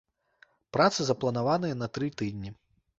[0.77, 2.59] Працы запланаваныя на тры тыдні.